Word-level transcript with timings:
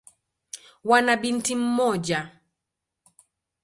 Wana 0.89 1.13
binti 1.21 1.53
mmoja. 1.55 2.19